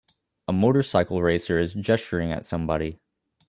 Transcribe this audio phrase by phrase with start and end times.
[0.47, 2.99] A motorcycle racer is gesturing at somebody